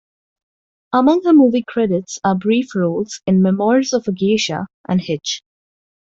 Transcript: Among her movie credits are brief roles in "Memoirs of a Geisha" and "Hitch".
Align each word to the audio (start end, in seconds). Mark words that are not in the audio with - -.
Among 0.93 1.23
her 1.25 1.31
movie 1.33 1.61
credits 1.67 2.17
are 2.23 2.33
brief 2.33 2.73
roles 2.73 3.21
in 3.27 3.43
"Memoirs 3.43 3.93
of 3.93 4.07
a 4.07 4.11
Geisha" 4.11 4.65
and 4.89 4.99
"Hitch". 4.99 5.43